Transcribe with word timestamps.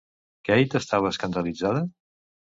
La 0.37 0.45
Kate 0.47 0.79
estava 0.81 1.13
escandalitzada? 1.17 1.85